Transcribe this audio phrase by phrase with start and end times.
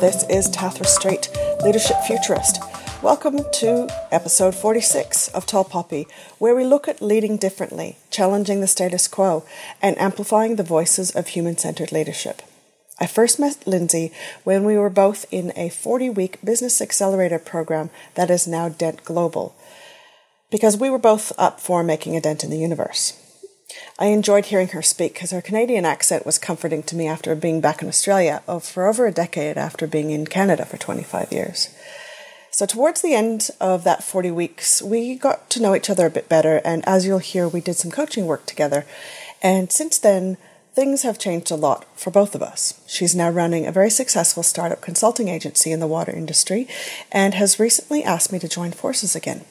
[0.00, 1.28] This is Tathra Street,
[1.62, 2.58] Leadership Futurist.
[3.02, 6.06] Welcome to episode 46 of Tall Poppy,
[6.38, 9.44] where we look at leading differently, challenging the status quo,
[9.82, 12.40] and amplifying the voices of human centered leadership.
[12.98, 14.10] I first met Lindsey
[14.42, 19.04] when we were both in a 40 week business accelerator program that is now Dent
[19.04, 19.54] Global,
[20.50, 23.19] because we were both up for making a dent in the universe.
[23.98, 27.60] I enjoyed hearing her speak because her Canadian accent was comforting to me after being
[27.60, 31.68] back in Australia for over a decade after being in Canada for 25 years.
[32.52, 36.10] So, towards the end of that 40 weeks, we got to know each other a
[36.10, 38.84] bit better, and as you'll hear, we did some coaching work together.
[39.40, 40.36] And since then,
[40.74, 42.80] things have changed a lot for both of us.
[42.86, 46.68] She's now running a very successful startup consulting agency in the water industry
[47.10, 49.44] and has recently asked me to join forces again.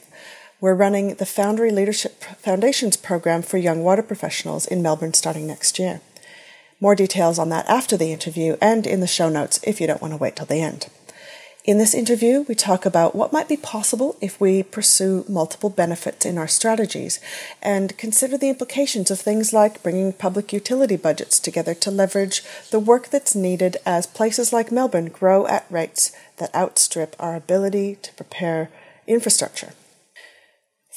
[0.62, 5.80] We're running the Foundry Leadership Foundations program for young water professionals in Melbourne starting next
[5.80, 6.02] year.
[6.81, 10.02] More details on that after the interview and in the show notes if you don't
[10.02, 10.88] want to wait till the end.
[11.64, 16.25] In this interview, we talk about what might be possible if we pursue multiple benefits
[16.25, 17.22] in our strategies
[17.62, 22.80] and consider the implications of things like bringing public utility budgets together to leverage the
[22.80, 28.12] work that's needed as places like Melbourne grow at rates that outstrip our ability to
[28.16, 28.69] prepare
[29.08, 29.72] infrastructure.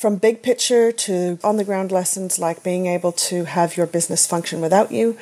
[0.03, 4.27] From big picture to on the ground lessons like being able to have your business
[4.27, 5.17] function without you,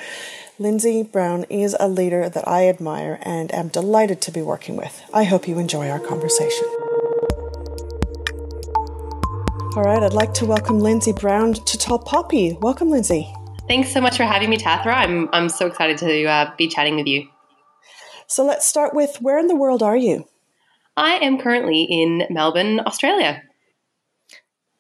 [0.58, 5.02] Lindsey Brown is a leader that I admire and am delighted to be working with.
[5.12, 6.64] I hope you enjoy our conversation.
[9.76, 12.56] All right, I'd like to welcome Lindsey Brown to Tall Poppy.
[12.62, 13.30] Welcome, Lindsey.
[13.68, 14.94] Thanks so much for having me, Tathra.
[14.94, 17.28] I'm, I'm so excited to uh, be chatting with you.
[18.28, 20.26] So let's start with where in the world are you?
[20.96, 23.42] I am currently in Melbourne, Australia.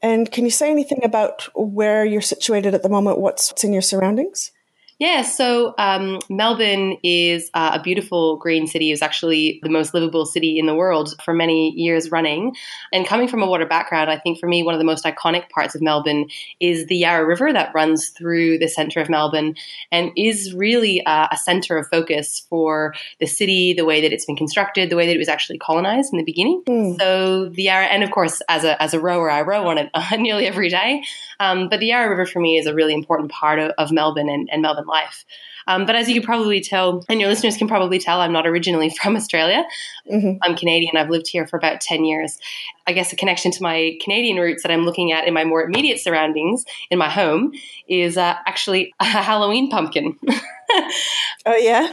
[0.02, 3.18] And can you say anything about where you're situated at the moment?
[3.18, 4.52] What's in your surroundings?
[5.00, 8.90] Yeah, so um, Melbourne is uh, a beautiful green city.
[8.90, 12.54] It was actually the most livable city in the world for many years running.
[12.92, 15.48] And coming from a water background, I think for me, one of the most iconic
[15.48, 16.26] parts of Melbourne
[16.60, 19.54] is the Yarra River that runs through the centre of Melbourne
[19.90, 24.26] and is really uh, a centre of focus for the city, the way that it's
[24.26, 26.62] been constructed, the way that it was actually colonised in the beginning.
[26.68, 26.98] Mm.
[26.98, 29.90] So the Yarra, and of course, as a, as a rower, I row on it
[30.18, 31.04] nearly every day.
[31.38, 34.28] Um, but the Yarra River for me is a really important part of, of Melbourne
[34.28, 35.24] and, and Melbourne life.
[35.66, 38.46] Um, but as you can probably tell, and your listeners can probably tell, I'm not
[38.46, 39.64] originally from Australia.
[40.10, 40.38] Mm-hmm.
[40.42, 40.96] I'm Canadian.
[40.96, 42.38] I've lived here for about 10 years.
[42.86, 45.62] I guess a connection to my Canadian roots that I'm looking at in my more
[45.62, 47.52] immediate surroundings in my home
[47.88, 50.18] is uh, actually a Halloween pumpkin.
[51.46, 51.92] oh yeah,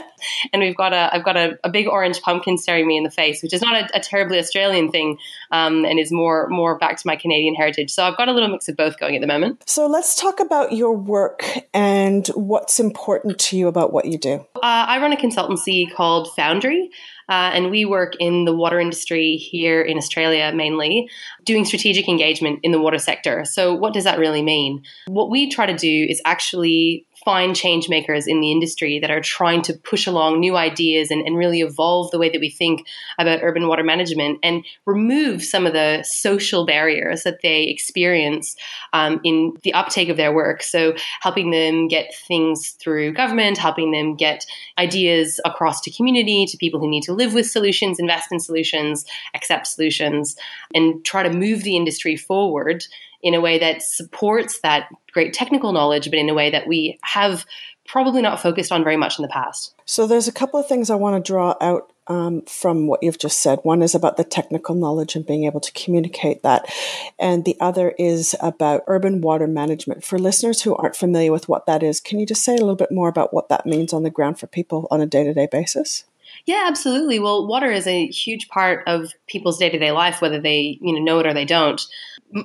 [0.52, 3.10] and we've got a I've got a, a, big orange pumpkin staring me in the
[3.10, 5.18] face, which is not a, a terribly Australian thing,
[5.50, 7.90] um, and is more more back to my Canadian heritage.
[7.90, 9.62] So I've got a little mix of both going at the moment.
[9.66, 11.44] So let's talk about your work
[11.74, 14.46] and what's important to you about what you do.
[14.56, 16.90] Uh, I run a consultancy called Foundry.
[17.30, 21.10] Uh, and we work in the water industry here in Australia mainly,
[21.44, 23.44] doing strategic engagement in the water sector.
[23.44, 24.82] So, what does that really mean?
[25.08, 29.20] What we try to do is actually find change makers in the industry that are
[29.20, 32.84] trying to push along new ideas and, and, really evolve the way that we think
[33.18, 38.56] about urban water management and remove some of the social barriers that they experience
[38.92, 40.62] um, in the uptake of their work.
[40.62, 44.44] So, helping them get things through government, helping them get
[44.78, 49.04] ideas across to community, to people who need to live with solutions, invest in solutions,
[49.34, 50.36] accept solutions,
[50.74, 52.84] and try to move the industry forward
[53.22, 56.98] in a way that supports that great technical knowledge, but in a way that we
[57.02, 57.44] have
[57.86, 59.74] probably not focused on very much in the past.
[59.86, 63.18] So there's a couple of things I want to draw out um, from what you've
[63.18, 63.60] just said.
[63.62, 66.72] One is about the technical knowledge and being able to communicate that,
[67.18, 70.04] and the other is about urban water management.
[70.04, 72.76] For listeners who aren't familiar with what that is, can you just say a little
[72.76, 75.34] bit more about what that means on the ground for people on a day to
[75.34, 76.04] day basis?
[76.44, 77.18] Yeah, absolutely.
[77.18, 80.94] Well, water is a huge part of people's day to day life, whether they you
[80.94, 81.80] know know it or they don't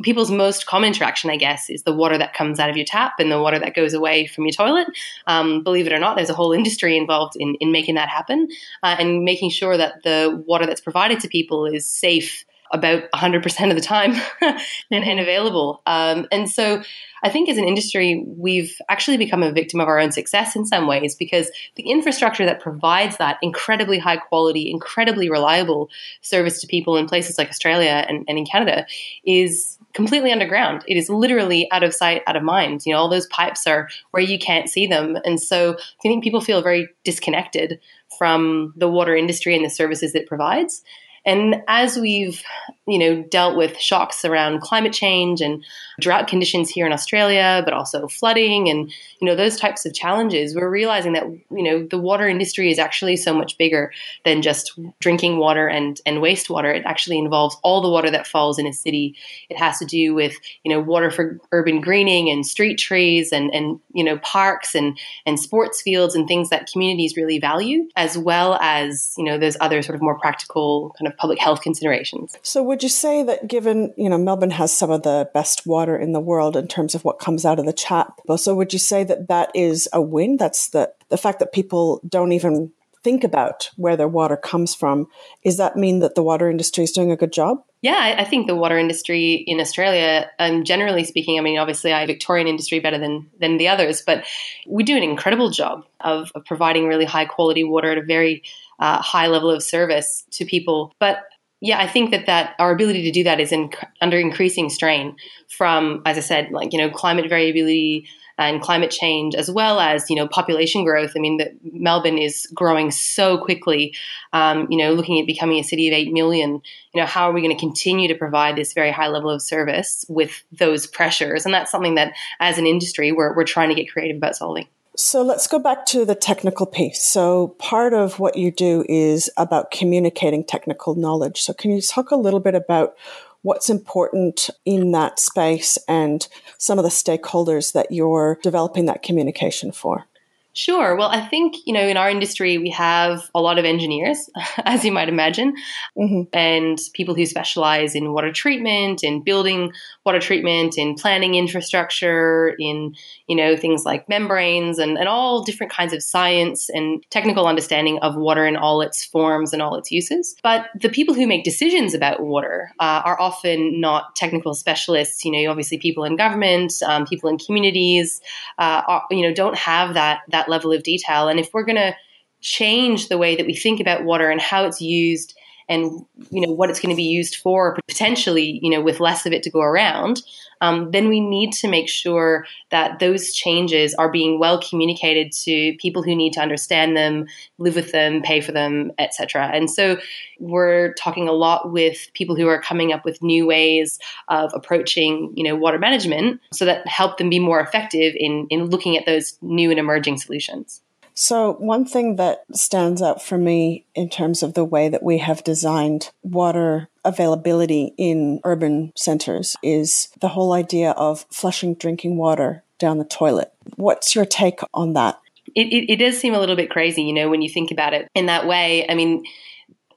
[0.01, 3.13] people's most common interaction, I guess, is the water that comes out of your tap
[3.19, 4.87] and the water that goes away from your toilet.
[5.27, 8.47] Um, believe it or not, there's a whole industry involved in, in making that happen
[8.81, 13.69] uh, and making sure that the water that's provided to people is safe about 100%
[13.69, 15.81] of the time and, and, available.
[15.85, 16.81] Um, and so
[17.21, 20.65] I think as an industry, we've actually become a victim of our own success in
[20.65, 25.89] some ways because the infrastructure that provides that incredibly high quality, incredibly reliable
[26.21, 28.85] service to people in places like Australia and, and in Canada
[29.23, 30.83] is completely underground.
[30.87, 32.81] It is literally out of sight, out of mind.
[32.85, 35.17] You know, all those pipes are where you can't see them.
[35.23, 37.79] And so I think people feel very disconnected
[38.17, 40.83] from the water industry and the services it provides.
[41.25, 42.41] And as we've
[42.85, 45.63] you know, dealt with shocks around climate change and
[46.01, 48.91] drought conditions here in Australia, but also flooding and,
[49.21, 52.79] you know, those types of challenges, we're realizing that, you know, the water industry is
[52.79, 53.91] actually so much bigger
[54.25, 56.75] than just drinking water and, and wastewater.
[56.75, 59.15] It actually involves all the water that falls in a city.
[59.49, 63.53] It has to do with, you know, water for urban greening and street trees and,
[63.53, 68.17] and you know, parks and, and sports fields and things that communities really value, as
[68.17, 72.37] well as, you know, those other sort of more practical kind of public health considerations.
[72.41, 75.95] So would you say that given, you know, Melbourne has some of the best water
[75.95, 78.79] in the world in terms of what comes out of the tap, so would you
[78.79, 80.37] say that that is a win?
[80.37, 82.71] That's the, the fact that people don't even
[83.03, 85.05] think about where their water comes from.
[85.45, 87.63] Does that mean that the water industry is doing a good job?
[87.83, 92.07] Yeah, I think the water industry in Australia, um, generally speaking, I mean, obviously, I
[92.07, 94.25] Victorian industry better than than the others, but
[94.67, 98.41] we do an incredible job of, of providing really high quality water at a very
[98.79, 100.91] uh, high level of service to people.
[100.97, 101.19] But
[101.63, 103.71] yeah, I think that that our ability to do that is in,
[104.01, 105.15] under increasing strain
[105.47, 108.05] from, as I said, like you know, climate variability
[108.37, 111.13] and climate change, as well as you know, population growth.
[111.15, 113.95] I mean, Melbourne is growing so quickly.
[114.33, 116.61] Um, you know, looking at becoming a city of eight million.
[116.93, 119.41] You know, how are we going to continue to provide this very high level of
[119.41, 121.45] service with those pressures?
[121.45, 124.67] And that's something that, as an industry, we're we're trying to get creative about solving.
[124.95, 127.03] So let's go back to the technical piece.
[127.03, 131.41] So part of what you do is about communicating technical knowledge.
[131.41, 132.95] So can you talk a little bit about
[133.41, 136.27] what's important in that space and
[136.59, 140.05] some of the stakeholders that you're developing that communication for?
[140.55, 140.95] Sure.
[140.95, 144.29] Well, I think, you know, in our industry, we have a lot of engineers,
[144.65, 145.55] as you might imagine,
[145.97, 146.21] mm-hmm.
[146.31, 149.73] and people who specialize in water treatment, in building
[150.05, 152.93] water treatment, in planning infrastructure, in,
[153.27, 157.97] you know, things like membranes and, and all different kinds of science and technical understanding
[158.03, 160.35] of water in all its forms and all its uses.
[160.43, 165.25] But the people who make decisions about water uh, are often not technical specialists.
[165.25, 168.21] You know, obviously people in government, um, people in communities,
[168.59, 171.27] uh, are, you know, don't have that, that that level of detail.
[171.27, 171.95] And if we're going to
[172.41, 175.37] change the way that we think about water and how it's used
[175.69, 179.25] and you know what it's going to be used for potentially you know with less
[179.25, 180.21] of it to go around
[180.61, 185.75] um, then we need to make sure that those changes are being well communicated to
[185.77, 187.25] people who need to understand them
[187.57, 189.97] live with them pay for them etc and so
[190.39, 195.31] we're talking a lot with people who are coming up with new ways of approaching
[195.35, 199.05] you know water management so that help them be more effective in in looking at
[199.05, 200.82] those new and emerging solutions
[201.15, 205.19] so, one thing that stands out for me in terms of the way that we
[205.19, 212.63] have designed water availability in urban centers is the whole idea of flushing drinking water
[212.79, 213.51] down the toilet.
[213.75, 215.19] What's your take on that?
[215.55, 217.93] It, it, it does seem a little bit crazy, you know, when you think about
[217.93, 218.87] it in that way.
[218.89, 219.23] I mean,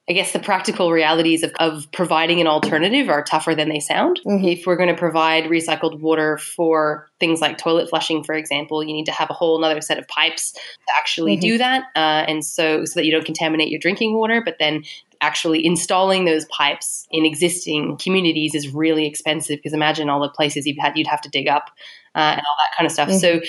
[0.08, 4.20] I guess the practical realities of, of providing an alternative are tougher than they sound.
[4.24, 4.44] Mm-hmm.
[4.44, 8.92] If we're going to provide recycled water for things like toilet flushing, for example, you
[8.92, 10.60] need to have a whole other set of pipes to
[10.96, 11.40] actually mm-hmm.
[11.40, 14.40] do that, uh, and so so that you don't contaminate your drinking water.
[14.44, 14.84] But then
[15.20, 20.66] actually installing those pipes in existing communities is really expensive because imagine all the places
[20.66, 21.70] you've had you'd have to dig up
[22.14, 23.08] uh, and all that kind of stuff.
[23.08, 23.18] Mm-hmm.
[23.18, 23.40] So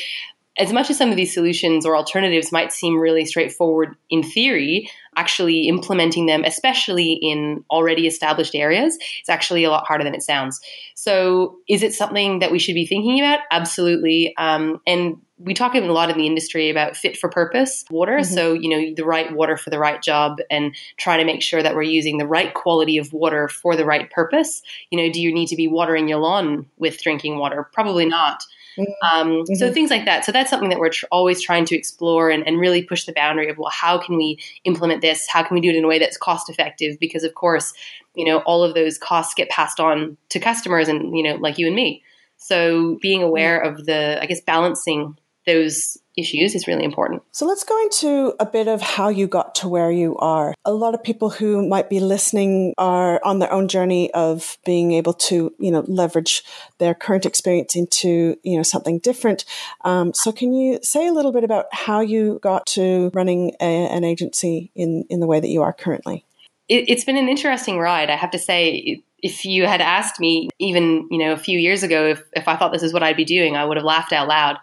[0.58, 4.90] as much as some of these solutions or alternatives might seem really straightforward in theory,
[5.16, 10.24] actually implementing them, especially in already established areas, is actually a lot harder than it
[10.24, 10.60] sounds.
[10.96, 13.40] So, is it something that we should be thinking about?
[13.52, 14.34] Absolutely.
[14.38, 18.18] Um, and we talk a lot in the industry about fit for purpose water.
[18.18, 18.34] Mm-hmm.
[18.34, 21.62] So, you know, the right water for the right job and try to make sure
[21.62, 24.64] that we're using the right quality of water for the right purpose.
[24.90, 27.70] You know, do you need to be watering your lawn with drinking water?
[27.72, 28.44] Probably not.
[28.78, 29.08] Mm-hmm.
[29.08, 29.56] Um, mm-hmm.
[29.56, 30.26] So things like that.
[30.26, 33.14] So that's something that we're tr- always trying to explore and, and, really push the
[33.14, 35.28] boundary of well, how can we implement this?
[35.28, 37.00] How can we do it in a way that's cost effective?
[37.00, 37.74] Because of course,
[38.16, 41.58] you know, all of those costs get passed on to customers, and you know, like
[41.58, 42.04] you and me.
[42.38, 45.18] So being aware of the, I guess, balancing
[45.48, 47.24] those issues is really important.
[47.32, 50.54] So let's go into a bit of how you got to where you are.
[50.66, 54.92] A lot of people who might be listening are on their own journey of being
[54.92, 56.44] able to, you know, leverage
[56.80, 59.46] their current experience into, you know, something different.
[59.86, 63.88] Um, so can you say a little bit about how you got to running a,
[63.88, 66.26] an agency in, in the way that you are currently?
[66.68, 68.10] It, it's been an interesting ride.
[68.10, 71.84] I have to say, if you had asked me even, you know, a few years
[71.84, 74.14] ago if, if I thought this is what I'd be doing, I would have laughed
[74.14, 74.58] out loud.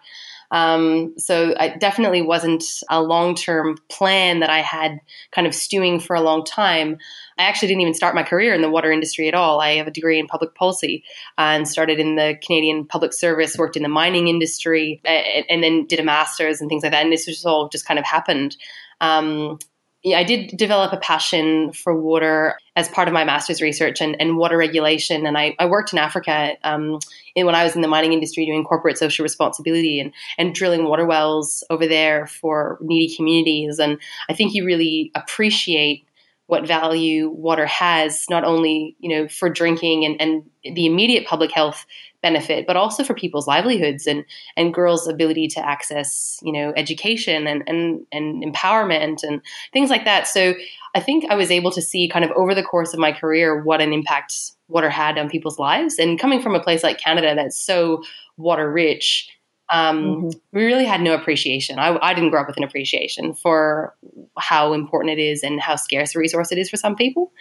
[0.51, 4.99] Um, so it definitely wasn't a long term plan that I had
[5.33, 6.99] kind of stewing for a long time.
[7.39, 9.61] I actually didn't even start my career in the water industry at all.
[9.61, 11.05] I have a degree in public policy
[11.37, 15.87] and started in the Canadian public service, worked in the mining industry, and, and then
[15.87, 17.03] did a master's and things like that.
[17.03, 18.57] And this just all just kind of happened.
[19.01, 19.59] Um,
[20.05, 24.15] yeah, I did develop a passion for water as part of my master's research and,
[24.21, 25.27] and water regulation.
[25.27, 26.99] And I, I worked in Africa um,
[27.35, 30.85] in, when I was in the mining industry doing corporate social responsibility and, and drilling
[30.85, 33.79] water wells over there for needy communities.
[33.79, 36.07] And I think you really appreciate
[36.47, 41.51] what value water has, not only you know for drinking and, and the immediate public
[41.51, 41.87] health
[42.25, 44.25] benefit, but also for people's livelihoods and
[44.57, 49.43] and girls' ability to access you know education and and and empowerment and
[49.75, 50.27] things like that.
[50.27, 50.55] So
[50.95, 53.63] I think I was able to see kind of over the course of my career
[53.63, 54.33] what an impact
[54.69, 55.99] water had on people's lives.
[55.99, 58.03] And coming from a place like Canada that's so
[58.39, 59.29] water rich,
[59.71, 60.29] um, mm-hmm.
[60.53, 61.79] we really had no appreciation.
[61.79, 63.95] I, I, didn't grow up with an appreciation for
[64.39, 67.33] how important it is and how scarce a resource it is for some people.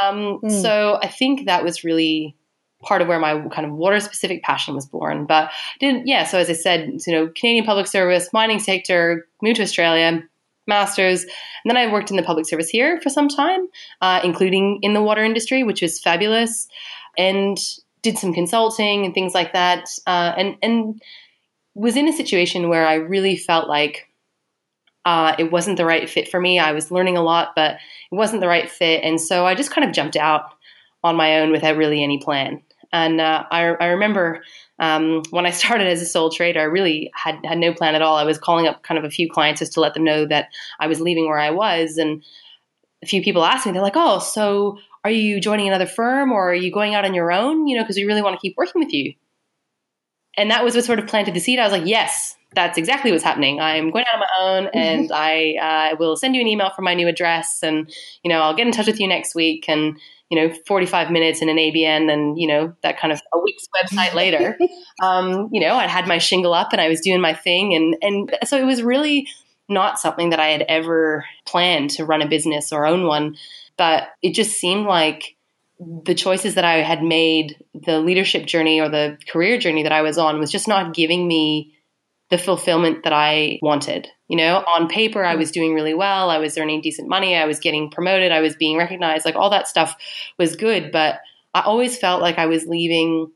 [0.00, 0.62] Um, mm.
[0.62, 2.36] So I think that was really
[2.82, 5.26] part of where my kind of water specific passion was born.
[5.26, 6.24] But didn't yeah.
[6.24, 10.22] So as I said, you know, Canadian public service, mining sector, moved to Australia,
[10.66, 11.30] masters, and
[11.66, 13.66] then I worked in the public service here for some time,
[14.00, 16.68] uh, including in the water industry, which was fabulous,
[17.16, 17.58] and
[18.02, 21.02] did some consulting and things like that, uh, and and
[21.74, 24.08] was in a situation where I really felt like
[25.04, 26.58] uh, it wasn't the right fit for me.
[26.58, 27.76] I was learning a lot, but
[28.10, 29.02] it wasn't the right fit.
[29.04, 30.52] And so I just kind of jumped out
[31.02, 32.60] on my own without really any plan.
[32.92, 34.42] And uh, I, I, remember
[34.78, 38.02] um, when I started as a sole trader, I really had, had no plan at
[38.02, 38.16] all.
[38.16, 40.48] I was calling up kind of a few clients just to let them know that
[40.80, 41.98] I was leaving where I was.
[41.98, 42.22] And
[43.02, 46.50] a few people asked me, they're like, oh, so are you joining another firm or
[46.50, 47.66] are you going out on your own?
[47.66, 49.12] You know, because we really want to keep working with you
[50.38, 51.58] and that was what sort of planted the seed.
[51.58, 53.60] I was like, yes, that's exactly what's happening.
[53.60, 56.84] I'm going out on my own, and I uh, will send you an email from
[56.84, 57.92] my new address, and
[58.22, 59.98] you know I'll get in touch with you next week, and
[60.30, 63.66] you know 45 minutes in an ABN, and you know that kind of a week's
[63.76, 64.58] website later.
[65.02, 67.96] um, you know I'd had my shingle up, and I was doing my thing, and
[68.02, 69.28] and so it was really
[69.68, 73.36] not something that I had ever planned to run a business or own one,
[73.76, 75.36] but it just seemed like
[75.78, 80.02] the choices that I had made, the leadership journey or the career journey that I
[80.02, 81.77] was on was just not giving me
[82.30, 84.08] the fulfillment that I wanted.
[84.28, 86.30] You know, on paper, I was doing really well.
[86.30, 87.34] I was earning decent money.
[87.34, 88.32] I was getting promoted.
[88.32, 89.24] I was being recognized.
[89.24, 89.96] Like all that stuff
[90.38, 90.92] was good.
[90.92, 91.20] But
[91.54, 93.32] I always felt like I was leaving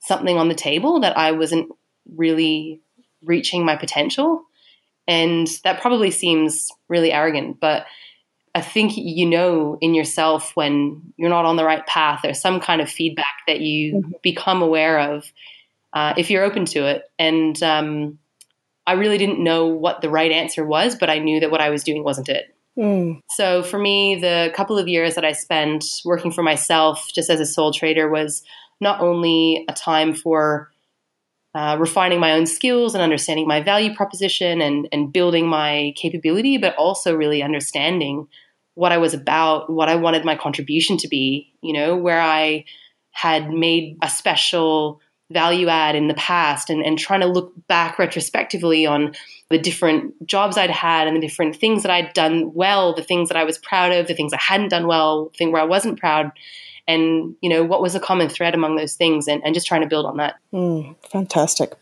[0.00, 1.72] something on the table that I wasn't
[2.14, 2.80] really
[3.22, 4.42] reaching my potential.
[5.08, 7.86] And that probably seems really arrogant, but
[8.54, 12.20] I think you know in yourself when you're not on the right path.
[12.22, 14.12] There's some kind of feedback that you mm-hmm.
[14.22, 15.30] become aware of
[15.92, 17.02] uh, if you're open to it.
[17.18, 18.18] And um,
[18.86, 21.70] I really didn't know what the right answer was, but I knew that what I
[21.70, 22.54] was doing wasn't it.
[22.78, 23.20] Mm.
[23.30, 27.40] So for me, the couple of years that I spent working for myself just as
[27.40, 28.42] a sole trader was
[28.80, 30.70] not only a time for
[31.54, 36.58] uh, refining my own skills and understanding my value proposition and, and building my capability,
[36.58, 38.26] but also really understanding
[38.74, 42.64] what I was about, what I wanted my contribution to be, you know, where I
[43.12, 45.00] had made a special
[45.30, 49.14] value add in the past and, and trying to look back retrospectively on
[49.50, 53.28] the different jobs I'd had and the different things that I'd done well, the things
[53.28, 55.66] that I was proud of, the things I hadn't done well, the thing where I
[55.66, 56.32] wasn't proud
[56.86, 59.80] and you know what was a common thread among those things and, and just trying
[59.80, 60.36] to build on that.
[60.52, 61.74] Mm, fantastic.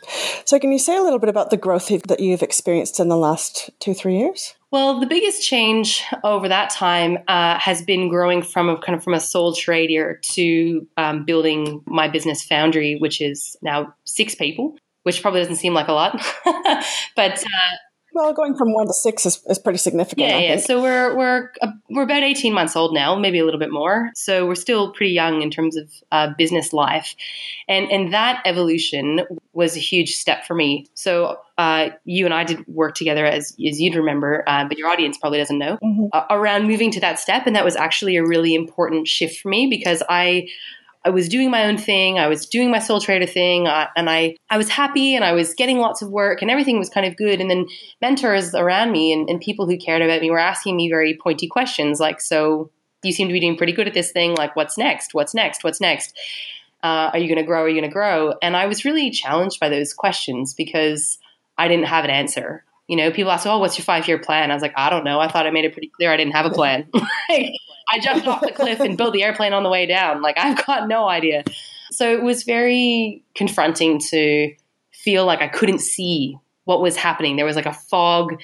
[0.44, 3.16] So can you say a little bit about the growth that you've experienced in the
[3.16, 4.54] last two three years?
[4.72, 9.04] Well, the biggest change over that time uh, has been growing from a kind of
[9.04, 14.78] from a sole trader to um, building my business Foundry, which is now six people,
[15.02, 16.18] which probably doesn't seem like a lot,
[17.16, 17.76] but uh,
[18.14, 20.28] well, going from one to six is, is pretty significant.
[20.28, 20.56] Yeah, yeah.
[20.56, 24.10] So we're we're uh, we're about eighteen months old now, maybe a little bit more.
[24.14, 27.14] So we're still pretty young in terms of uh, business life,
[27.68, 30.86] and and that evolution was a huge step for me.
[30.94, 34.88] So uh, you and I did work together, as as you'd remember, uh, but your
[34.88, 36.32] audience probably doesn't know mm-hmm.
[36.32, 39.66] around moving to that step, and that was actually a really important shift for me
[39.68, 40.48] because I
[41.04, 42.18] I was doing my own thing.
[42.18, 45.32] I was doing my sole trader thing, uh, and I I was happy, and I
[45.32, 47.40] was getting lots of work, and everything was kind of good.
[47.40, 47.66] And then
[48.00, 51.48] mentors around me and, and people who cared about me were asking me very pointy
[51.48, 52.70] questions, like, "So
[53.02, 54.34] you seem to be doing pretty good at this thing.
[54.34, 55.12] Like, what's next?
[55.12, 55.64] What's next?
[55.64, 56.16] What's next?
[56.84, 57.62] Uh, are you going to grow?
[57.62, 61.18] Are you going to grow?" And I was really challenged by those questions because
[61.58, 62.64] I didn't have an answer.
[62.86, 65.04] You know, people ask, "Oh, what's your five year plan?" I was like, "I don't
[65.04, 65.18] know.
[65.18, 66.88] I thought I made it pretty clear I didn't have a plan."
[67.90, 70.22] I jumped off the cliff and built the airplane on the way down.
[70.22, 71.44] Like I've got no idea.
[71.90, 74.54] So it was very confronting to
[74.92, 77.36] feel like I couldn't see what was happening.
[77.36, 78.40] There was like a fog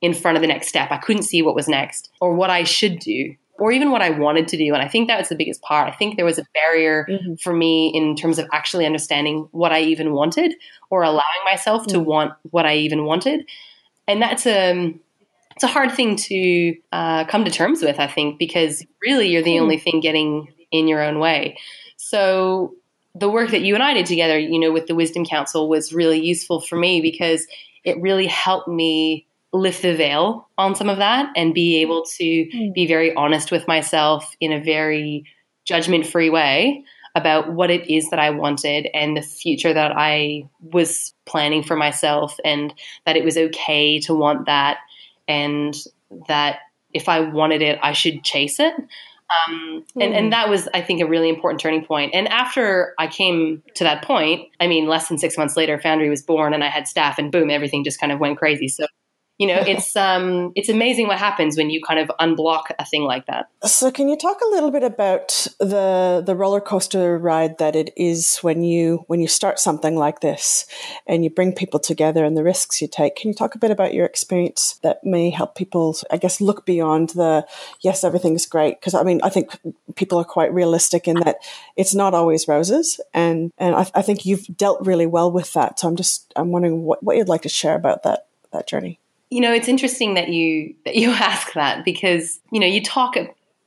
[0.00, 0.90] in front of the next step.
[0.90, 4.10] I couldn't see what was next or what I should do or even what I
[4.10, 4.72] wanted to do.
[4.72, 5.92] And I think that was the biggest part.
[5.92, 7.34] I think there was a barrier mm-hmm.
[7.42, 10.54] for me in terms of actually understanding what I even wanted
[10.90, 11.92] or allowing myself mm-hmm.
[11.92, 13.48] to want what I even wanted.
[14.06, 15.00] And that's um
[15.58, 19.42] it's a hard thing to uh, come to terms with, I think, because really you're
[19.42, 21.58] the only thing getting in your own way.
[21.96, 22.76] So
[23.16, 25.92] the work that you and I did together, you know, with the Wisdom Council was
[25.92, 27.44] really useful for me because
[27.82, 32.24] it really helped me lift the veil on some of that and be able to
[32.24, 32.72] mm.
[32.72, 35.24] be very honest with myself in a very
[35.64, 36.84] judgment free way
[37.16, 41.74] about what it is that I wanted and the future that I was planning for
[41.74, 42.72] myself, and
[43.06, 44.78] that it was okay to want that,
[45.28, 45.76] and
[46.26, 46.60] that
[46.92, 48.74] if I wanted it, I should chase it.
[48.74, 50.30] Um, and, and hmm.
[50.30, 52.14] that was, I think, a really important turning point.
[52.14, 56.08] And after I came to that point, I mean, less than six months later, Foundry
[56.08, 58.68] was born and I had staff, and boom, everything just kind of went crazy.
[58.68, 58.86] So
[59.38, 63.02] you know it's um it's amazing what happens when you kind of unblock a thing
[63.04, 63.48] like that.
[63.64, 67.92] So can you talk a little bit about the the roller coaster ride that it
[67.96, 70.66] is when you when you start something like this
[71.06, 73.16] and you bring people together and the risks you take?
[73.16, 76.66] Can you talk a bit about your experience that may help people i guess look
[76.66, 77.46] beyond the
[77.80, 79.58] yes everything's great because i mean i think
[79.94, 81.36] people are quite realistic in that
[81.76, 85.78] it's not always roses and and I, I think you've dealt really well with that.
[85.78, 88.98] So i'm just i'm wondering what, what you'd like to share about that that journey
[89.30, 93.16] you know, it's interesting that you that you ask that because you know you talk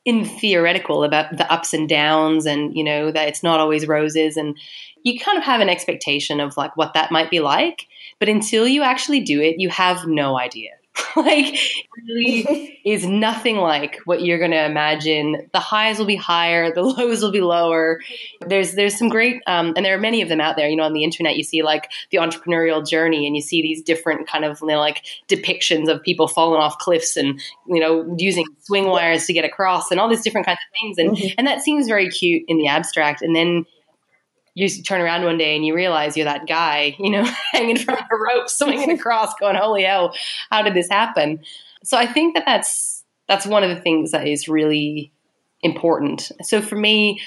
[0.03, 4.37] in theoretical about the ups and downs, and you know that it's not always roses,
[4.37, 4.57] and
[5.03, 7.87] you kind of have an expectation of like what that might be like,
[8.19, 10.71] but until you actually do it, you have no idea.
[11.15, 11.57] like
[11.97, 15.49] really is nothing like what you're going to imagine.
[15.53, 18.01] The highs will be higher, the lows will be lower.
[18.45, 20.67] There's there's some great um, and there are many of them out there.
[20.67, 23.81] You know, on the internet, you see like the entrepreneurial journey, and you see these
[23.81, 28.13] different kind of you know, like depictions of people falling off cliffs and you know
[28.17, 30.97] using swing wires to get across and all these different kinds of things.
[30.97, 31.35] And mm-hmm.
[31.37, 33.65] and that seems very cute in the abstract, and then
[34.53, 37.95] you turn around one day and you realize you're that guy, you know, hanging from
[37.95, 40.13] a rope, swinging across, going, "Holy hell,
[40.49, 41.39] how did this happen?"
[41.83, 45.11] So I think that that's that's one of the things that is really
[45.61, 46.31] important.
[46.41, 47.21] So for me,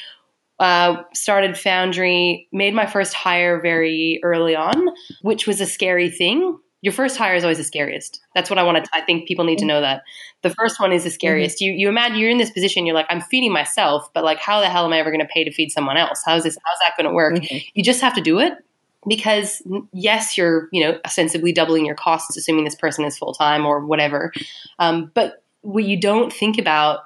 [0.59, 4.89] uh, started Foundry, made my first hire very early on,
[5.23, 8.21] which was a scary thing your first hire is always the scariest.
[8.35, 8.91] That's what I want to.
[8.93, 10.03] I think people need to know that
[10.43, 11.57] the first one is the scariest.
[11.57, 11.65] Mm-hmm.
[11.65, 12.85] You you imagine you're in this position.
[12.85, 15.33] You're like, I'm feeding myself, but like, how the hell am I ever going to
[15.33, 16.21] pay to feed someone else?
[16.27, 16.59] How's this?
[16.63, 17.37] How's that going to work?
[17.37, 17.57] Mm-hmm.
[17.73, 18.53] You just have to do it
[19.09, 19.63] because
[19.95, 23.83] yes, you're you know ostensibly doubling your costs, assuming this person is full time or
[23.87, 24.31] whatever.
[24.79, 27.01] Um, but what you don't think about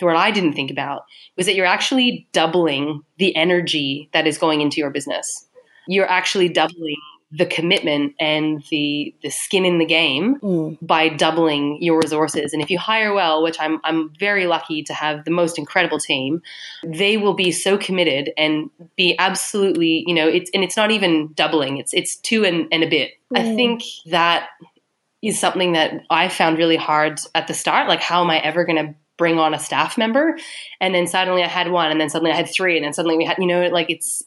[0.00, 1.04] what I didn't think about
[1.38, 5.48] was that you're actually doubling the energy that is going into your business.
[5.88, 7.00] You're actually doubling
[7.32, 10.78] the commitment and the the skin in the game mm.
[10.82, 12.52] by doubling your resources.
[12.52, 15.98] And if you hire well, which I'm I'm very lucky to have the most incredible
[15.98, 16.42] team,
[16.84, 21.32] they will be so committed and be absolutely, you know, it's and it's not even
[21.32, 23.12] doubling, it's it's two and, and a bit.
[23.34, 23.38] Mm.
[23.38, 24.50] I think that
[25.22, 27.88] is something that I found really hard at the start.
[27.88, 30.36] Like how am I ever gonna bring on a staff member?
[30.82, 33.16] And then suddenly I had one and then suddenly I had three and then suddenly
[33.16, 34.22] we had you know, like it's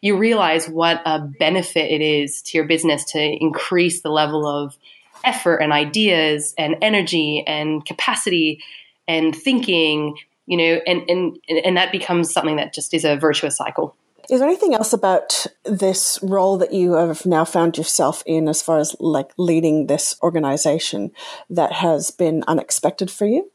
[0.00, 4.76] you realize what a benefit it is to your business to increase the level of
[5.24, 8.60] effort and ideas and energy and capacity
[9.08, 13.56] and thinking you know and and and that becomes something that just is a virtuous
[13.56, 13.96] cycle.
[14.30, 18.62] Is there anything else about this role that you have now found yourself in as
[18.62, 21.12] far as like leading this organization
[21.50, 23.50] that has been unexpected for you?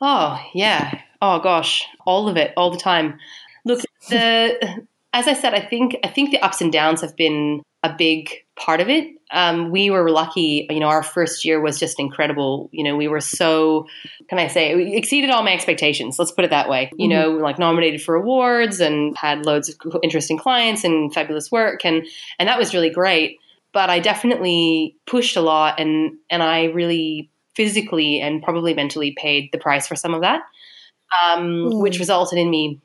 [0.00, 1.02] Oh yeah.
[1.20, 1.86] Oh gosh.
[2.06, 3.18] All of it all the time.
[3.64, 7.62] Look the as I said, I think I think the ups and downs have been
[7.82, 9.14] a big part of it.
[9.30, 12.68] Um, we were lucky, you know, our first year was just incredible.
[12.72, 13.86] You know, we were so,
[14.28, 16.18] can I say, we exceeded all my expectations.
[16.18, 16.90] Let's put it that way.
[16.96, 17.36] You mm-hmm.
[17.36, 22.06] know, like nominated for awards and had loads of interesting clients and fabulous work, and
[22.38, 23.38] and that was really great.
[23.72, 29.50] But I definitely pushed a lot, and and I really physically and probably mentally paid
[29.52, 30.42] the price for some of that,
[31.22, 31.80] um, mm.
[31.80, 32.80] which resulted in me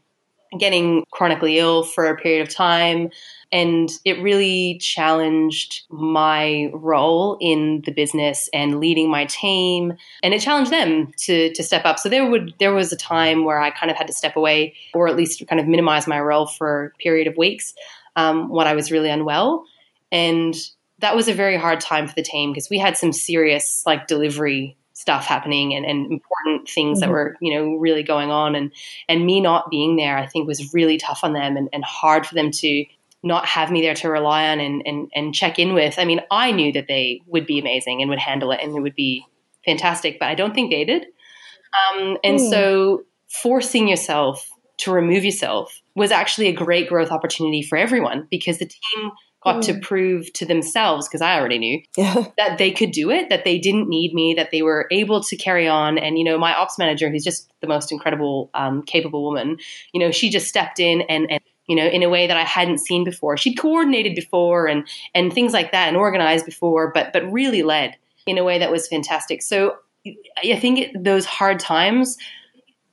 [0.58, 3.10] getting chronically ill for a period of time.
[3.52, 9.94] And it really challenged my role in the business and leading my team.
[10.24, 12.00] And it challenged them to, to step up.
[12.00, 14.74] So there would there was a time where I kind of had to step away
[14.94, 17.74] or at least kind of minimize my role for a period of weeks
[18.16, 19.66] um, when I was really unwell.
[20.12, 20.56] And
[21.00, 24.08] that was a very hard time for the team because we had some serious like
[24.08, 27.10] delivery stuff happening and, and important things mm-hmm.
[27.10, 28.72] that were you know really going on and
[29.10, 32.26] and me not being there i think was really tough on them and, and hard
[32.26, 32.86] for them to
[33.22, 36.22] not have me there to rely on and, and and check in with i mean
[36.32, 39.26] i knew that they would be amazing and would handle it and it would be
[39.66, 42.50] fantastic but i don't think they did um, and mm.
[42.50, 48.58] so forcing yourself to remove yourself was actually a great growth opportunity for everyone because
[48.58, 49.12] the team
[49.44, 49.66] got mm.
[49.66, 52.26] to prove to themselves, because I already knew, yeah.
[52.38, 55.36] that they could do it, that they didn't need me, that they were able to
[55.36, 55.98] carry on.
[55.98, 59.58] And, you know, my ops manager, who's just the most incredible, um, capable woman,
[59.94, 62.44] you know, she just stepped in and, and you know, in a way that I
[62.44, 63.38] hadn't seen before.
[63.38, 67.96] She'd coordinated before and and things like that and organized before, but but really led
[68.26, 69.42] in a way that was fantastic.
[69.42, 72.18] So I think it, those hard times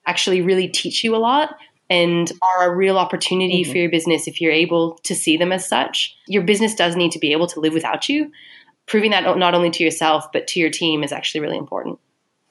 [0.07, 1.57] actually really teach you a lot
[1.91, 3.73] and are a real opportunity mm-hmm.
[3.73, 6.17] for your business if you're able to see them as such.
[6.29, 8.31] Your business does need to be able to live without you.
[8.87, 11.99] Proving that not only to yourself but to your team is actually really important.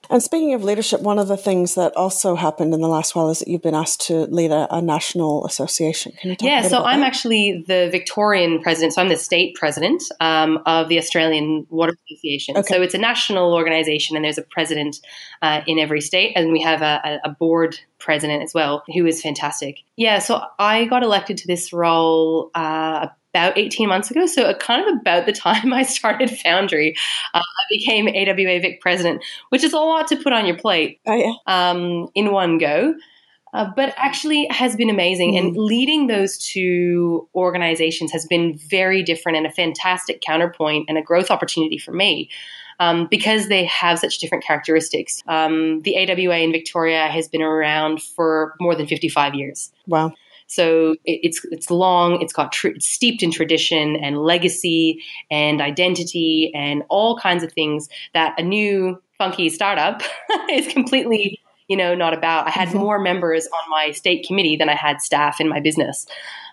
[0.10, 3.30] And speaking of leadership, one of the things that also happened in the last while
[3.30, 6.14] is that you've been asked to lead a, a national association.
[6.20, 7.08] Can you talk yeah, so I'm that?
[7.08, 8.94] actually the Victorian president.
[8.94, 12.58] So I'm the state president um, of the Australian Water Association.
[12.58, 12.74] Okay.
[12.74, 14.98] So it's a national organization, and there's a president
[15.44, 19.22] uh, in every state, and we have a, a board president as well, who is
[19.22, 19.78] fantastic.
[19.96, 24.26] Yeah, so I got elected to this role uh, about 18 months ago.
[24.26, 26.96] So, kind of about the time I started Foundry,
[27.34, 31.00] uh, I became AWA Vic president, which is a lot to put on your plate
[31.06, 31.34] oh, yeah.
[31.48, 32.96] um, in one go.
[33.52, 35.36] Uh, but actually has been amazing.
[35.36, 41.02] And leading those two organizations has been very different and a fantastic counterpoint and a
[41.02, 42.30] growth opportunity for me.
[42.82, 45.22] Um, because they have such different characteristics.
[45.28, 49.74] Um, the AWA in Victoria has been around for more than 55 years.
[49.86, 50.14] Wow.
[50.50, 52.22] So it, it's it's long.
[52.22, 57.54] It's got tr- it's steeped in tradition and legacy and identity and all kinds of
[57.54, 60.02] things that a new funky startup
[60.50, 62.48] is completely you know not about.
[62.48, 62.80] I had mm-hmm.
[62.80, 66.06] more members on my state committee than I had staff in my business.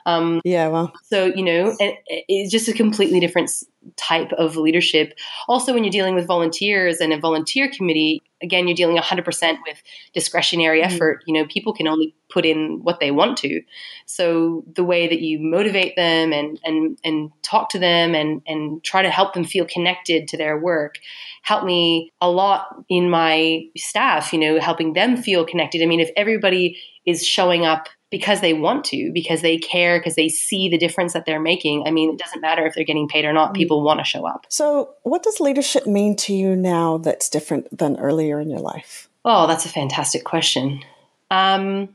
[0.07, 3.51] Um, yeah, well, so you know, it, it's just a completely different
[3.97, 5.12] type of leadership.
[5.49, 9.83] Also, when you're dealing with volunteers and a volunteer committee, again, you're dealing 100% with
[10.14, 10.92] discretionary mm-hmm.
[10.92, 11.25] effort.
[11.27, 13.62] You know, people can only put in what they want to.
[14.07, 18.83] So the way that you motivate them and and and talk to them and and
[18.85, 20.99] try to help them feel connected to their work
[21.42, 24.33] helped me a lot in my staff.
[24.33, 25.83] You know, helping them feel connected.
[25.83, 30.14] I mean, if everybody is showing up because they want to, because they care, because
[30.14, 31.85] they see the difference that they're making.
[31.87, 33.57] I mean, it doesn't matter if they're getting paid or not, mm.
[33.57, 34.47] people want to show up.
[34.49, 39.09] So, what does leadership mean to you now that's different than earlier in your life?
[39.25, 40.83] Oh, that's a fantastic question.
[41.31, 41.88] Um,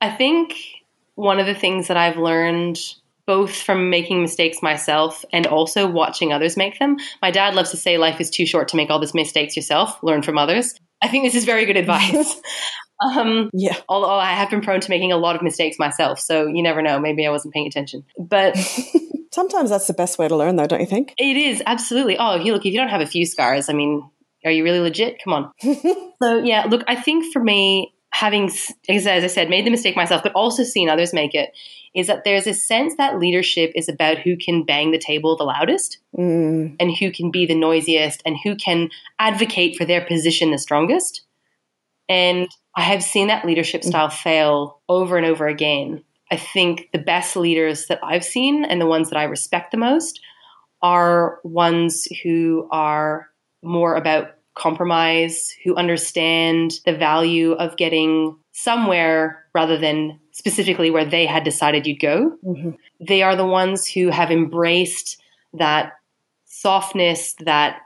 [0.00, 0.54] I think
[1.14, 2.78] one of the things that I've learned
[3.28, 6.96] both from making mistakes myself and also watching others make them.
[7.20, 10.02] My dad loves to say life is too short to make all these mistakes yourself,
[10.02, 10.74] learn from others.
[11.02, 12.40] I think this is very good advice.
[13.00, 13.76] Um, yeah.
[13.88, 16.82] Although I have been prone to making a lot of mistakes myself, so you never
[16.82, 16.98] know.
[16.98, 18.04] Maybe I wasn't paying attention.
[18.18, 18.56] But
[19.32, 21.14] sometimes that's the best way to learn, though, don't you think?
[21.18, 22.16] It is absolutely.
[22.18, 24.08] Oh, if you look, if you don't have a few scars, I mean,
[24.44, 25.22] are you really legit?
[25.22, 25.52] Come on.
[26.22, 28.50] so yeah, look, I think for me, having,
[28.88, 31.50] as I said, made the mistake myself, but also seen others make it,
[31.94, 35.44] is that there's a sense that leadership is about who can bang the table the
[35.44, 36.74] loudest mm.
[36.78, 41.22] and who can be the noisiest and who can advocate for their position the strongest.
[42.08, 42.48] And
[42.78, 43.86] I have seen that leadership mm.
[43.86, 46.04] style fail over and over again.
[46.30, 49.78] I think the best leaders that I've seen and the ones that I respect the
[49.78, 50.20] most
[50.80, 53.26] are ones who are
[53.64, 61.26] more about compromise, who understand the value of getting somewhere rather than specifically where they
[61.26, 62.38] had decided you'd go.
[62.46, 62.70] Mm-hmm.
[63.00, 65.20] They are the ones who have embraced
[65.54, 65.94] that
[66.44, 67.80] softness, that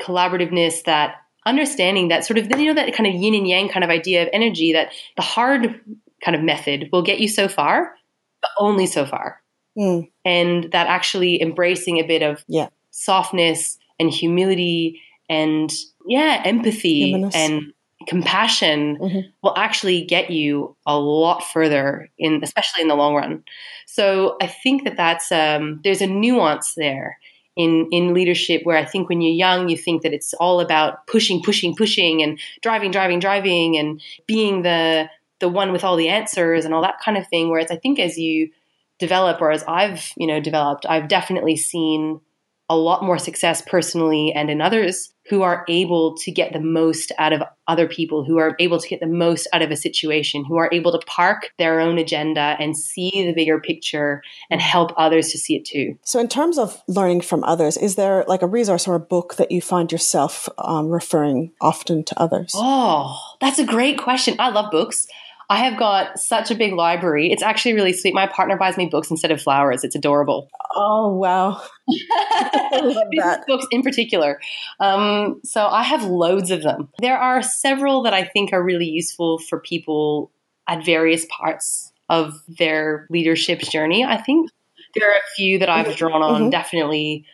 [0.00, 3.84] collaborativeness, that understanding that sort of you know that kind of yin and yang kind
[3.84, 5.80] of idea of energy that the hard
[6.22, 7.94] kind of method will get you so far
[8.42, 9.40] but only so far
[9.78, 10.06] mm.
[10.24, 12.68] and that actually embracing a bit of yeah.
[12.90, 15.72] softness and humility and
[16.06, 17.72] yeah empathy and
[18.06, 19.20] compassion mm-hmm.
[19.42, 23.42] will actually get you a lot further in especially in the long run
[23.86, 27.18] so i think that that's um, there's a nuance there
[27.56, 31.06] in in leadership where I think when you're young you think that it's all about
[31.06, 35.08] pushing pushing pushing and driving driving driving and being the
[35.40, 37.50] the one with all the answers and all that kind of thing.
[37.50, 38.50] Whereas I think as you
[38.98, 42.20] develop or as I've you know developed I've definitely seen
[42.68, 47.10] a lot more success personally and in others who are able to get the most
[47.18, 50.44] out of other people, who are able to get the most out of a situation,
[50.44, 54.92] who are able to park their own agenda and see the bigger picture and help
[54.96, 55.98] others to see it too.
[56.02, 59.34] So, in terms of learning from others, is there like a resource or a book
[59.36, 62.52] that you find yourself um, referring often to others?
[62.54, 64.36] Oh, that's a great question.
[64.38, 65.08] I love books.
[65.48, 67.30] I have got such a big library.
[67.30, 68.14] It's actually really sweet.
[68.14, 69.84] My partner buys me books instead of flowers.
[69.84, 70.48] It's adorable.
[70.74, 71.62] Oh wow!
[73.46, 74.40] books in particular.
[74.80, 76.88] Um, so I have loads of them.
[77.00, 80.30] There are several that I think are really useful for people
[80.68, 84.04] at various parts of their leadership journey.
[84.04, 84.50] I think
[84.94, 86.50] there are a few that I've drawn on Mhm.
[86.50, 87.24] definitely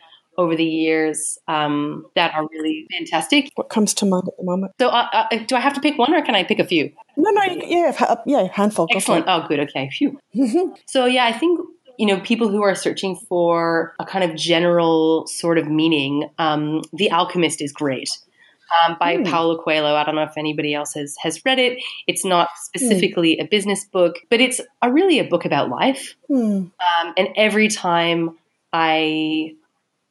[0.43, 3.51] over the years um, that are really fantastic.
[3.55, 4.73] What comes to mind at the moment?
[4.81, 6.93] So, uh, uh, do I have to pick one, or can I pick a few?
[7.17, 8.87] No, no, yeah, ha- yeah, handful.
[8.95, 9.27] Excellent.
[9.29, 9.61] Oh, good.
[9.61, 9.89] Okay.
[9.91, 10.19] Phew.
[10.35, 10.77] Mhm.
[10.87, 11.61] So, yeah, I think
[11.99, 16.29] you know people who are searching for a kind of general sort of meaning.
[16.39, 18.11] Um, the Alchemist is great.
[18.87, 19.25] Um, by Hmm.
[19.25, 19.95] Paulo Coelho.
[19.95, 21.79] I don't know if anybody else has has read it.
[22.07, 26.17] It's not specifically a business book, but it's a, really a book about life.
[26.29, 26.69] Hmm.
[26.81, 28.39] Um, and every time
[28.73, 29.53] I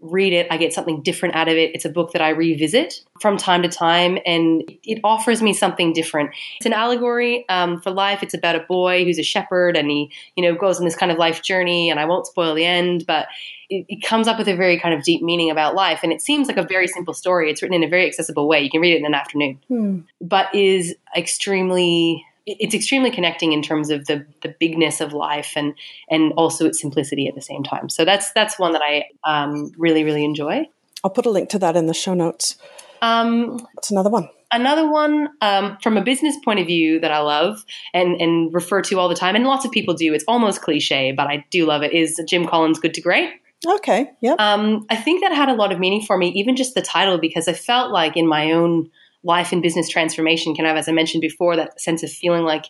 [0.01, 1.75] read it, I get something different out of it.
[1.75, 5.93] It's a book that I revisit from time to time, and it offers me something
[5.93, 6.31] different.
[6.57, 8.23] It's an allegory um, for life.
[8.23, 11.11] It's about a boy who's a shepherd, and he, you know, goes on this kind
[11.11, 11.89] of life journey.
[11.89, 13.27] And I won't spoil the end, but
[13.69, 15.99] it, it comes up with a very kind of deep meaning about life.
[16.03, 17.51] And it seems like a very simple story.
[17.51, 18.61] It's written in a very accessible way.
[18.61, 19.99] You can read it in an afternoon Hmm.
[20.19, 25.73] but is extremely it's extremely connecting in terms of the the bigness of life and
[26.09, 27.89] and also its simplicity at the same time.
[27.89, 30.65] So that's that's one that I um, really really enjoy.
[31.03, 32.57] I'll put a link to that in the show notes.
[33.01, 34.29] Um, What's another one?
[34.51, 38.81] another one um, from a business point of view that I love and and refer
[38.83, 40.13] to all the time, and lots of people do.
[40.13, 41.93] It's almost cliche, but I do love it.
[41.93, 43.29] Is Jim Collins' Good to Great?
[43.65, 44.35] Okay, yeah.
[44.39, 47.19] Um, I think that had a lot of meaning for me, even just the title,
[47.19, 48.89] because I felt like in my own
[49.23, 52.65] life and business transformation, can have, as I mentioned before, that sense of feeling like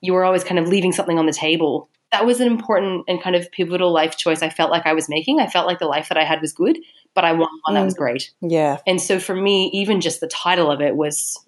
[0.00, 1.88] you were always kind of leaving something on the table.
[2.12, 5.08] That was an important and kind of pivotal life choice I felt like I was
[5.08, 5.40] making.
[5.40, 6.78] I felt like the life that I had was good,
[7.14, 7.98] but I wanted one that was mm.
[7.98, 8.32] great.
[8.40, 8.78] Yeah.
[8.86, 11.38] And so for me, even just the title of it was,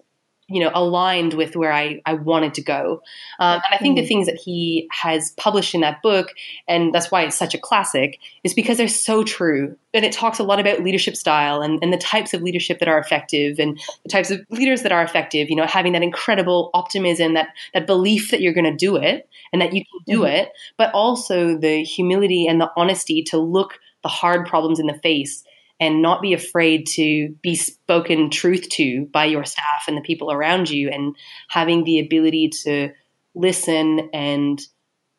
[0.49, 3.01] you know, aligned with where I, I wanted to go.
[3.39, 4.07] Um, and I think the Mm.
[4.07, 6.29] things that he has published in that book,
[6.67, 9.75] and that's why it's such a classic, is because they're so true.
[9.93, 12.87] And it talks a lot about leadership style and, and the types of leadership that
[12.87, 16.69] are effective and the types of leaders that are effective, you know, having that incredible
[16.73, 20.21] optimism, that, that belief that you're going to do it and that you can do
[20.21, 20.31] Mhm.
[20.33, 24.93] it, but also the humility and the honesty to look the hard problems in the
[24.93, 25.43] face
[25.79, 30.31] and not be afraid to be spoken truth to by your staff and the people
[30.31, 31.15] around you and
[31.49, 32.89] having the ability to
[33.35, 34.61] listen and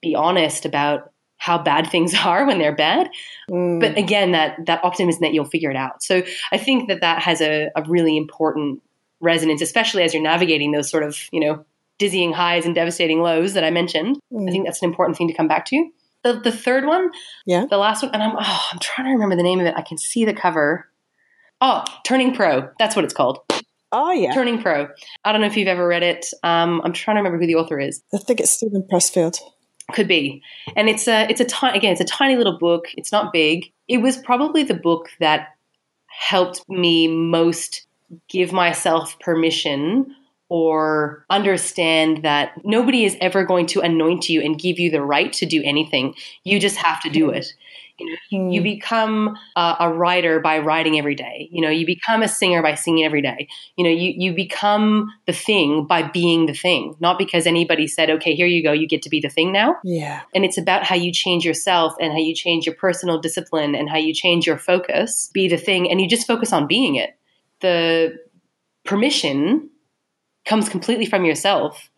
[0.03, 3.09] be honest about how bad things are when they're bad
[3.51, 3.81] Mm.
[3.81, 7.23] but again that that optimism that you'll figure it out so i think that that
[7.23, 8.83] has a, a really important
[9.21, 11.65] resonance especially as you're navigating those sort of you know
[11.99, 14.51] dizzying highs and devastating lows that i mentioned i Mm.
[14.51, 15.89] think that's an important thing to come back to
[16.25, 17.11] the, the third one
[17.47, 17.67] Yeah.
[17.71, 19.75] the last one and i'm oh, i'm trying to remember the name of it.
[19.77, 20.89] I can see the cover.
[21.61, 22.69] Oh turning pro.
[22.79, 23.39] That's what it's called.
[23.91, 24.35] Oh, yeah.
[24.35, 24.87] turning pro.
[25.25, 26.27] I don't know if you've ever read it.
[26.43, 28.03] Um, i'm trying to remember who the author is.
[28.15, 29.39] I think it's Steven Pressfield.
[29.93, 30.43] could be.
[30.77, 32.85] And it's a it's a tiny again it's a tiny little book.
[32.97, 33.73] It's not big.
[33.89, 35.49] It was probably the book that
[36.07, 37.87] helped me most
[38.29, 40.15] give myself permission
[40.49, 45.33] or understand that nobody is ever going to anoint you and give you the right
[45.35, 46.15] to do anything.
[46.45, 47.35] You just have to do hmm.
[47.35, 47.53] it.
[47.99, 48.65] You know you hmm.
[48.65, 51.49] become a, a writer by writing every day.
[51.51, 53.49] You know you become a singer by singing every day.
[53.77, 58.09] You know you, you become the thing by being the thing not because anybody said
[58.09, 59.77] okay here you go you get to be the thing now.
[59.83, 60.23] Yeah.
[60.33, 63.91] and it's about how you change yourself and how you change your personal discipline and
[63.91, 67.17] how you change your focus be the thing and you just focus on being it.
[67.61, 68.17] The
[68.85, 69.71] permission
[70.49, 71.89] comes completely from yourself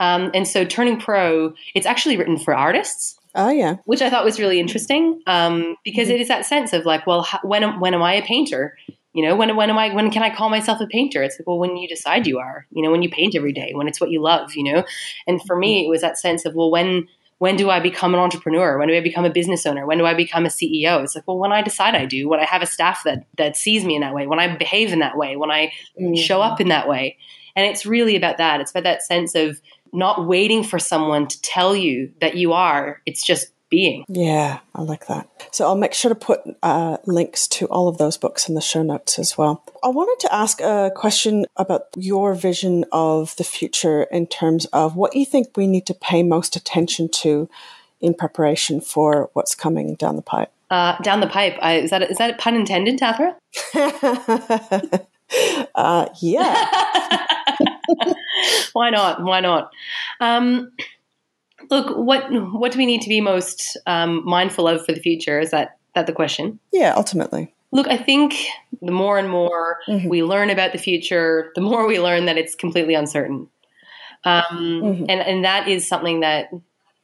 [0.00, 3.76] um, and so turning pro it's actually written for artists Oh, yeah.
[3.84, 7.20] which I thought was really interesting um, because it is that sense of like, well,
[7.20, 8.78] how, when am, when am I a painter?
[9.12, 9.94] You know, when when am I?
[9.94, 11.22] When can I call myself a painter?
[11.22, 12.66] It's like, well, when you decide you are.
[12.70, 14.54] You know, when you paint every day, when it's what you love.
[14.54, 14.84] You know,
[15.26, 18.20] and for me, it was that sense of well, when when do I become an
[18.20, 18.78] entrepreneur?
[18.78, 19.84] When do I become a business owner?
[19.84, 21.02] When do I become a CEO?
[21.04, 23.54] It's like, well, when I decide I do, when I have a staff that that
[23.54, 26.16] sees me in that way, when I behave in that way, when I Mm.
[26.16, 27.18] show up in that way.
[27.56, 28.60] And it's really about that.
[28.60, 29.60] It's about that sense of
[29.92, 33.00] not waiting for someone to tell you that you are.
[33.06, 34.04] It's just being.
[34.08, 35.48] Yeah, I like that.
[35.50, 38.60] So I'll make sure to put uh, links to all of those books in the
[38.60, 39.64] show notes as well.
[39.82, 44.94] I wanted to ask a question about your vision of the future in terms of
[44.94, 47.48] what you think we need to pay most attention to
[48.00, 50.52] in preparation for what's coming down the pipe.
[50.70, 51.56] Uh, down the pipe.
[51.62, 53.36] I, is that is that a pun intended, Tathra?
[55.74, 57.16] uh, yeah.
[58.72, 59.22] Why not?
[59.22, 59.70] Why not?
[60.20, 60.70] Um,
[61.70, 65.40] look, what what do we need to be most um, mindful of for the future?
[65.40, 66.58] Is that that the question?
[66.72, 67.54] Yeah, ultimately.
[67.72, 68.34] Look, I think
[68.82, 70.08] the more and more Mhm.
[70.08, 73.48] we learn about the future, the more we learn that it's completely uncertain,
[74.24, 74.42] um,
[74.82, 75.06] Mhm.
[75.08, 76.50] and and that is something that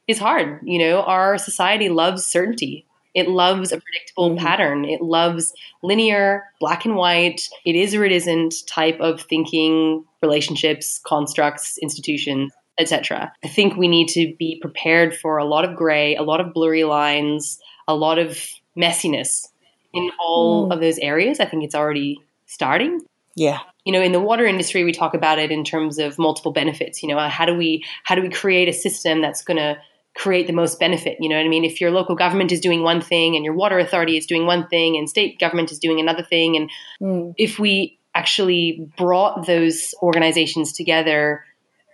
[0.07, 0.59] is hard.
[0.63, 2.85] You know, our society loves certainty.
[3.13, 4.37] It loves a predictable Mhm.
[4.39, 4.85] pattern.
[4.85, 7.47] It loves linear, black and white.
[7.65, 13.31] It is or it isn't type of thinking, relationships, constructs, institutions, etc.
[13.43, 16.53] I think we need to be prepared for a lot of gray, a lot of
[16.53, 18.39] blurry lines, a lot of
[18.77, 19.47] messiness
[19.93, 20.73] in all Mm.
[20.73, 21.39] of those areas.
[21.39, 22.99] I think it's already starting.
[23.35, 23.59] Yeah.
[23.85, 27.03] You know, in the water industry, we talk about it in terms of multiple benefits.
[27.03, 29.77] You know, how do we how do we create a system that's going to
[30.15, 31.17] create the most benefit?
[31.19, 31.65] You know what I mean?
[31.65, 34.67] If your local government is doing one thing and your water authority is doing one
[34.67, 36.69] thing and state government is doing another thing, and
[37.01, 37.33] Mm.
[37.37, 41.43] if we actually brought those organizations together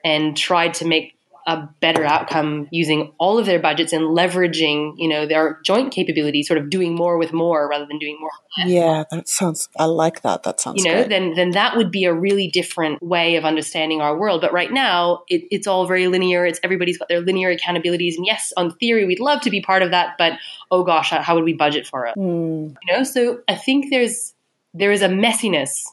[0.03, 5.07] and tried to make a better outcome using all of their budgets and leveraging, you
[5.07, 8.29] know, their joint capabilities, sort of doing more with more rather than doing more
[8.65, 9.69] Yeah, that sounds.
[9.77, 10.43] I like that.
[10.43, 10.83] That sounds.
[10.83, 11.09] you know, great.
[11.09, 14.41] then then that would be a really different way of understanding our world.
[14.41, 16.45] But right now, it, it's all very linear.
[16.45, 19.81] It's everybody's got their linear accountabilities, and yes, on theory, we'd love to be part
[19.81, 20.33] of that, but
[20.71, 22.15] oh gosh, how would we budget for it?
[22.15, 22.75] Mm.
[22.83, 24.33] You know, so I think there's
[24.73, 25.83] there is a messiness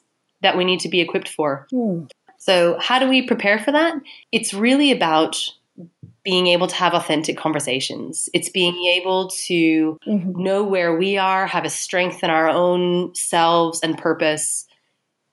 [0.43, 1.67] that we need to be equipped for.
[1.73, 2.11] Mm.
[2.47, 3.95] So how do we prepare for that?
[4.31, 5.37] It's really about
[6.23, 8.29] being able to have authentic conversations.
[8.33, 10.37] It's being able to Mhm.
[10.37, 14.65] know where we are, have a strength in our own selves and purpose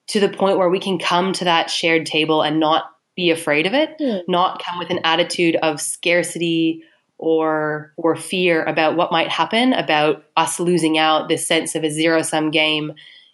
[0.07, 3.67] to the point where we can come to that shared table and not be afraid
[3.67, 4.21] of it, Yeah.
[4.27, 6.81] not come with an attitude of scarcity
[7.19, 11.91] or or fear about what might happen, about us losing out, this sense of a
[11.91, 12.91] zero sum game.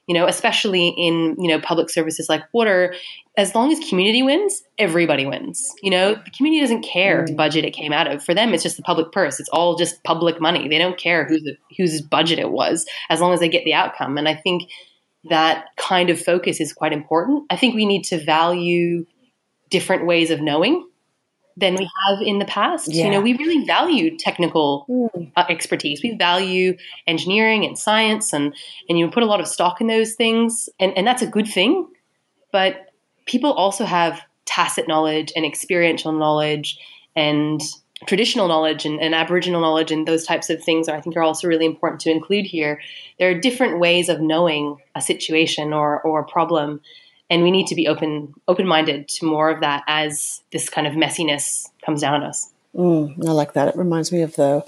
[0.10, 2.95] You know, especially in you know public services like water,
[3.38, 5.72] as long as community wins, everybody wins.
[5.84, 7.36] You know, the community doesn't care Mm.
[7.38, 8.24] budget it came out of.
[8.24, 9.39] For them, it's just the public purse.
[9.39, 10.67] It's all just public money.
[10.67, 14.17] They don't care whose whose budget it was, as long as they get the outcome.
[14.17, 14.63] And I think
[15.30, 17.43] that kind of focus is quite important.
[17.52, 19.06] I think we need to value
[19.69, 20.88] different ways of knowing
[21.60, 22.88] than we have in the past.
[22.88, 23.06] Yeah.
[23.06, 25.32] You know, we really value technical Mm.
[25.36, 26.02] uh, expertise.
[26.02, 28.54] We value engineering and science, and
[28.88, 31.48] and you put a lot of stock in those things, and and that's a good
[31.48, 31.88] thing.
[32.52, 32.91] But
[33.26, 36.80] people also have tacit knowledge and experiential knowledge
[37.15, 37.62] and
[38.08, 41.22] traditional knowledge and, and aboriginal knowledge and those types of things are, i think are
[41.22, 42.80] also really important to include here
[43.19, 46.80] there are different ways of knowing a situation or, or a problem
[47.29, 50.93] and we need to be open open-minded to more of that as this kind of
[50.93, 53.67] messiness comes down on us Mm, I like that.
[53.67, 54.63] It reminds me of the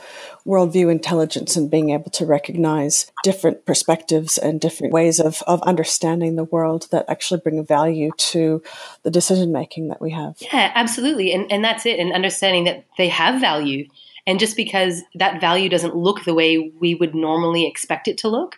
[0.45, 6.35] worldview intelligence and being able to recognize different perspectives and different ways of, of understanding
[6.35, 8.63] the world that actually bring value to
[9.03, 10.37] the decision making that we have.
[10.41, 11.31] Yeah, absolutely.
[11.31, 11.99] And and that's it.
[11.99, 13.87] And understanding that they have value.
[14.25, 18.29] And just because that value doesn't look the way we would normally expect it to
[18.29, 18.57] look,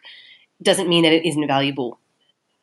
[0.61, 1.99] doesn't mean that it isn't valuable.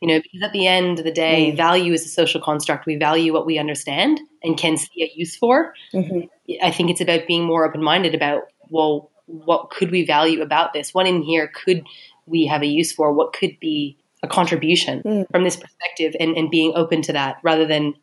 [0.01, 1.57] You know, because at the end of the day, Mm.
[1.57, 2.87] value is a social construct.
[2.87, 5.75] We value what we understand and can see a use for.
[5.93, 6.21] hmm
[6.63, 10.73] I think it's about being more open minded about, well, what could we value about
[10.73, 10.93] this?
[10.93, 11.85] What in here could
[12.27, 13.13] we have a use for?
[13.13, 15.27] What could be a contribution Mm.
[15.31, 17.95] from this perspective and, and being open to that rather than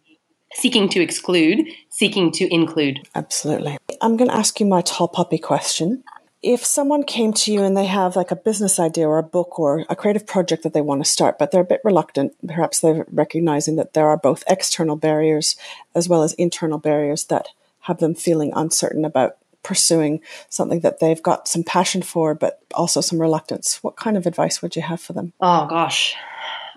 [0.54, 3.00] seeking to exclude, seeking to include.
[3.16, 3.78] Absolutely.
[4.02, 6.04] I'm going to ask you my tall poppy question.
[6.48, 9.60] If someone came to you and they have like a business idea or a book
[9.60, 12.80] or a creative project that they want to start, but they're a bit reluctant, perhaps
[12.80, 15.58] they're recognizing that there are both external barriers
[15.94, 17.50] as well as internal barriers that
[17.82, 23.02] have them feeling uncertain about pursuing something that they've got some passion for, but also
[23.02, 23.84] some reluctance.
[23.84, 25.34] What kind of advice would you have for them?
[25.42, 26.16] Oh gosh.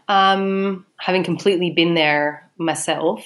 [0.08, 3.24] Um, having completely been there myself,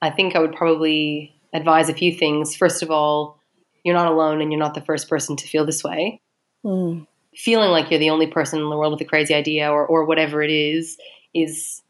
[0.00, 2.54] I think I would probably advise a few things.
[2.54, 3.40] First of all,
[3.84, 6.20] you're not alone and you're not the first person to feel this way.
[6.64, 9.86] Mm, Feeling like you're the only person in the world with a crazy idea or,
[9.86, 10.96] or whatever it is,
[11.34, 11.82] is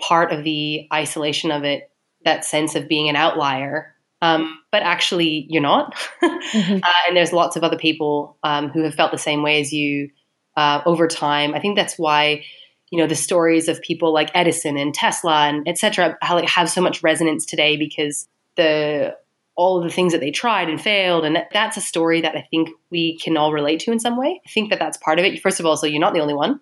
[0.00, 1.90] part of the isolation of it,
[2.24, 3.94] that sense of being an outlier.
[4.20, 5.94] Um, but actually, you're not.
[6.52, 6.80] Mhm.
[6.82, 9.70] Uh, and there's lots of other people um, who have felt the same way as
[9.72, 10.08] you
[10.56, 11.54] uh, over time.
[11.54, 12.42] I think that's why
[12.90, 16.16] you know the stories of people like Edison and Tesla and etc.
[16.22, 19.14] How like have so much resonance today because the
[19.58, 22.36] all of the things that they tried and failed, and that, that's a story that
[22.36, 24.40] I think we can all relate to in some way.
[24.46, 25.42] I think that that's part of it.
[25.42, 26.60] First of all, so you're not the only one.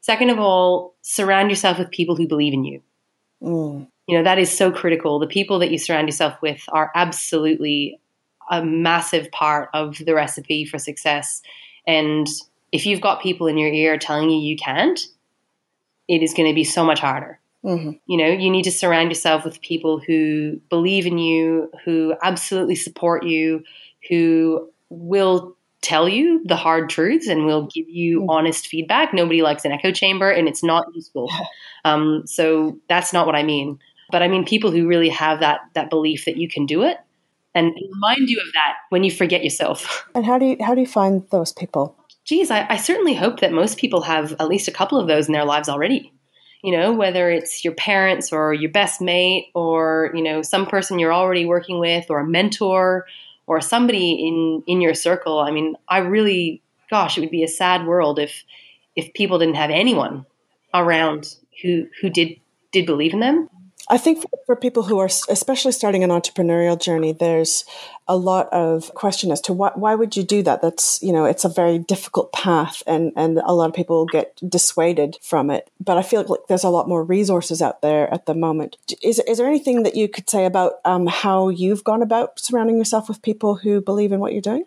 [0.00, 2.80] Second of all, surround yourself with people who believe in you
[3.42, 6.90] mm, you know that is so critical the people that you surround yourself with are
[6.94, 8.00] absolutely
[8.50, 11.42] a massive part of the recipe for success
[11.86, 12.26] and
[12.72, 15.00] if you've got people in your ear telling you you can't
[16.08, 18.00] it is going to be so much harder mhm.
[18.06, 22.74] you know you need to surround yourself with people who believe in you who absolutely
[22.74, 23.62] support you
[24.08, 28.26] who will tell you the hard truths and will give you Mm.
[28.30, 31.30] honest feedback nobody likes an echo chamber and it's not useful
[31.84, 33.78] um, so that's not what i mean
[34.10, 36.96] but i mean people who really have that that belief that you can do it
[37.54, 40.80] and remind you of that when you forget yourself And how do you how do
[40.80, 41.94] you find those people?
[42.24, 45.28] geez, I, I certainly hope that most people have at least a couple of those
[45.28, 46.12] in their lives already.
[46.62, 50.98] You know, whether it's your parents or your best mate or, you know, some person
[50.98, 53.06] you're already working with or a mentor
[53.46, 55.38] or somebody in, in your circle.
[55.38, 58.44] I mean, I really gosh, it would be a sad world if
[58.96, 60.26] if people didn't have anyone
[60.74, 62.40] around who who did
[62.72, 63.48] did believe in them.
[63.90, 67.64] I think for, people who are especially starting an entrepreneurial journey, there's
[68.06, 70.60] a lot of question as to why, why would you do that?
[70.60, 74.40] That's, you know, it's a very difficult path and, and a lot of people get
[74.46, 75.70] dissuaded from it.
[75.80, 78.76] But I feel like there's a lot more resources out there at the moment.
[79.02, 82.78] Is, is there anything that you could say about um, how you've gone about surrounding
[82.78, 84.64] yourself with people who believe in what you're doing?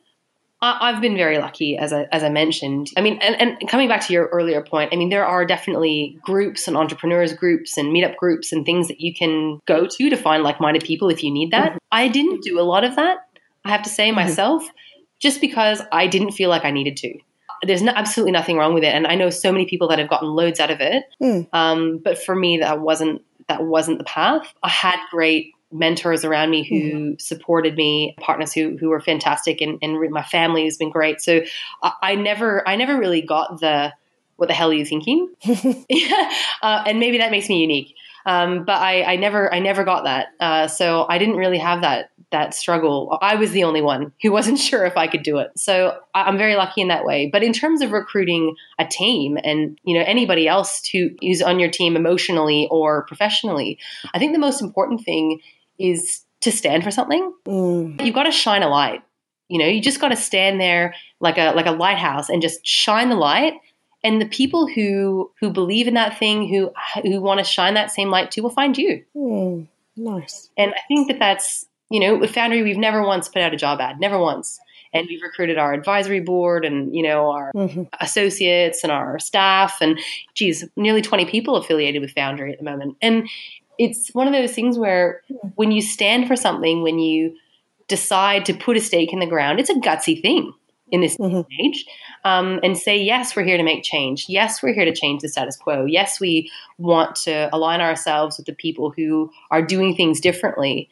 [0.64, 2.92] I've been very lucky, as I, as I mentioned.
[2.96, 6.20] I mean, and, and coming back to your earlier point, I mean, there are definitely
[6.22, 10.16] groups and entrepreneurs groups and meetup groups and things that you can go to to
[10.16, 11.70] find like minded people if you need that.
[11.70, 11.78] Mm-hmm.
[11.92, 13.18] I didn't do a lot of that,
[13.66, 14.18] I have to say mm-hmm.
[14.18, 14.64] myself,
[15.20, 17.18] just because I didn't feel like I needed to.
[17.64, 20.10] There's no, absolutely nothing wrong with it, and I know so many people that have
[20.10, 21.04] gotten loads out of it.
[21.22, 21.48] Mm.
[21.54, 24.54] Um, but for me, that wasn't that wasn't the path.
[24.64, 27.14] I had great mentors around me who mm-hmm.
[27.18, 31.22] supported me, partners who who were fantastic, and, and my family has been great.
[31.22, 31.42] So
[31.82, 33.94] I, I, never I never really got the
[34.36, 35.32] what the hell are you thinking?
[35.46, 37.96] uh, and maybe that makes me unique.
[38.26, 40.28] Um, but I, I, never I never got that.
[40.40, 43.18] Uh, so I didn't really have that that struggle.
[43.22, 45.52] I was the only one who wasn't sure if I could do it.
[45.58, 47.30] So I'm very lucky in that way.
[47.32, 51.60] But in terms of recruiting a team and you know anybody else to use on
[51.60, 53.80] your team emotionally or professionally,
[54.14, 55.40] I think the most important thing
[55.82, 57.34] is to stand for something.
[57.48, 58.04] Mm.
[58.04, 59.02] You've got to shine a light.
[59.48, 62.66] You know, you just got to stand there like a like a lighthouse and just
[62.66, 63.54] shine the light.
[64.04, 66.72] And the people who who believe in that thing, who
[67.04, 69.04] who want to shine that same light too, will find you.
[69.16, 69.68] Mm.
[69.96, 70.50] Nice.
[70.58, 73.58] And I think that that's you know with Foundry, we've never once put out a
[73.58, 74.60] job ad, never once.
[74.94, 77.84] And we've recruited our advisory board and you know our mm-hmm.
[78.00, 80.00] associates and our staff and
[80.34, 82.98] geez, nearly twenty people affiliated with Foundry at the moment.
[83.02, 83.28] And
[83.82, 85.24] it's one of those things where
[85.56, 87.36] when you stand for something, when you
[87.88, 90.54] decide to put a stake in the ground, it's a gutsy thing
[90.92, 91.42] in this mm-hmm.
[91.60, 91.86] age
[92.24, 94.26] um, and say, yes, we're here to make change.
[94.30, 95.86] Yes, we're here to change the status quo.
[95.86, 100.88] Yes, we want to align ourselves with the people who are doing things differently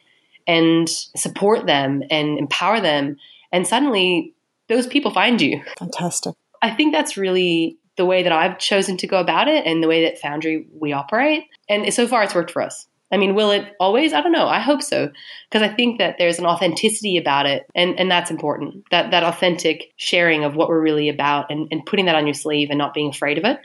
[0.48, 3.18] and support them and empower them.
[3.52, 4.34] And suddenly,
[4.68, 5.62] those people find you.
[5.78, 6.34] Fantastic.
[6.60, 9.86] I think that's really the way that I've chosen to go about it and the
[9.86, 11.44] way that Foundry we operate.
[11.68, 12.86] And so far, it's worked for us.
[13.12, 14.14] I mean, will it always?
[14.14, 14.48] I don't know.
[14.48, 15.10] I hope so
[15.50, 18.84] because I think that there's an authenticity about it, and, and that's important.
[18.90, 22.32] That that authentic sharing of what we're really about, and, and putting that on your
[22.32, 23.58] sleeve, and not being afraid of it.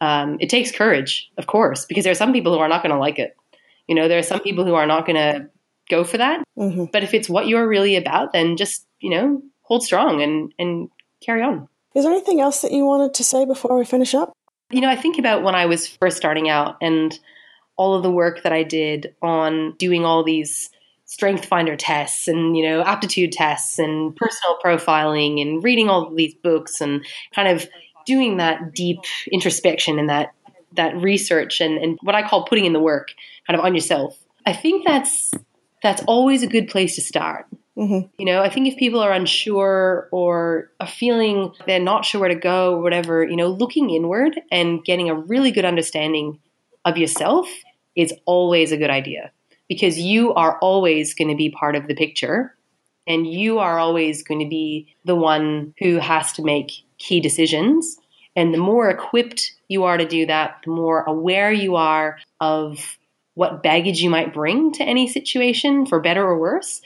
[0.00, 2.94] Um, it takes courage, of course, because there are some people who are not going
[2.94, 3.36] to like it.
[3.86, 5.50] You know, there are some people who are not going to
[5.90, 6.42] go for that.
[6.56, 6.86] Mm-hmm.
[6.90, 10.88] But if it's what you're really about, then just you know hold strong and and
[11.20, 11.68] carry on.
[11.94, 14.32] Is there anything else that you wanted to say before we finish up?
[14.70, 17.18] You know, I think about when I was first starting out and
[17.76, 20.70] all of the work that I did on doing all these
[21.06, 26.16] strength finder tests and you know aptitude tests and personal profiling and reading all of
[26.16, 27.68] these books and kind of
[28.06, 28.98] doing that deep
[29.30, 30.32] introspection and that
[30.72, 33.12] that research and, and what I call putting in the work
[33.46, 34.18] kind of on yourself.
[34.46, 35.32] I think that's
[35.82, 37.46] that's always a good place to start.
[37.76, 38.08] Mm-hmm.
[38.18, 42.28] You know, I think if people are unsure or are feeling they're not sure where
[42.28, 46.38] to go or whatever, you know, looking inward and getting a really good understanding
[46.84, 47.48] of yourself
[47.96, 49.32] is always a good idea
[49.68, 52.54] because you are always going to be part of the picture
[53.06, 57.98] and you are always going to be the one who has to make key decisions.
[58.36, 62.98] And the more equipped you are to do that, the more aware you are of
[63.34, 66.80] what baggage you might bring to any situation, for better or worse,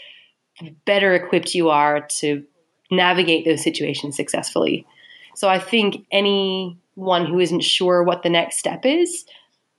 [0.85, 2.45] better equipped you are to
[2.91, 4.87] navigate those situations successfully.
[5.35, 9.25] So I think anyone who isn't sure what the next step is,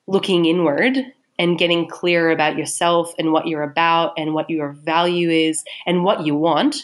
[0.08, 0.98] looking inward
[1.38, 6.04] and getting clear about yourself and what you're about and what your value is and
[6.04, 6.78] what you want,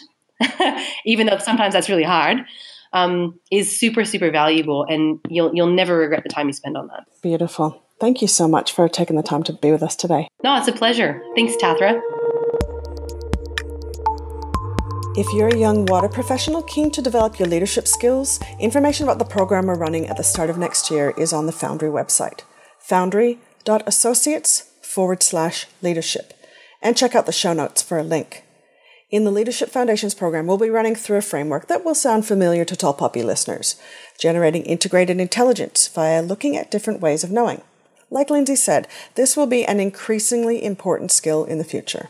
[1.06, 2.40] even though sometimes that's really hard,
[2.94, 6.88] um, is super super valuable, and you'll you'll never regret the time you spend on
[6.88, 7.06] that.
[7.22, 7.82] Beautiful.
[8.00, 10.28] Thank you so much for taking the time to be with us today.
[10.44, 11.22] No, it's a pleasure.
[11.36, 12.02] Thanks, Tathra.
[15.18, 19.24] If you're a young water professional keen to develop your leadership skills, information about the
[19.24, 22.42] program we're running at the start of next year is on the Foundry website,
[22.80, 26.34] foundry.associates forward slash leadership,
[26.82, 28.44] and check out the show notes for a link.
[29.10, 32.66] In the Leadership Foundations program, we'll be running through a framework that will sound familiar
[32.66, 33.80] to Tall Poppy listeners,
[34.20, 37.62] generating integrated intelligence via looking at different ways of knowing.
[38.10, 38.86] Like Lindsey said,
[39.16, 42.10] this will be an increasingly important skill in the future.